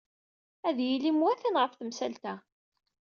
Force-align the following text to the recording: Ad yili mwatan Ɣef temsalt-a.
Ad 0.67 0.77
yili 0.87 1.11
mwatan 1.17 1.59
Ɣef 1.61 1.73
temsalt-a. 1.75 2.33